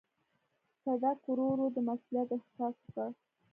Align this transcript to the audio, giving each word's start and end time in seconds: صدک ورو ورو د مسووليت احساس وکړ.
صدک 0.83 1.19
ورو 1.27 1.45
ورو 1.51 1.65
د 1.75 1.77
مسووليت 1.87 2.29
احساس 2.37 2.75
وکړ. 2.81 3.09